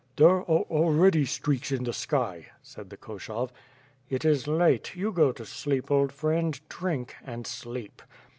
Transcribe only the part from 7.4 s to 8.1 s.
sleep!"